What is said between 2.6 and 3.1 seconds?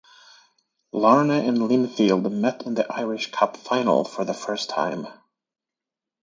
in the